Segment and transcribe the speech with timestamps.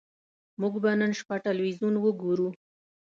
[0.61, 2.47] موږ به نن شپه ټلویزیون وګورو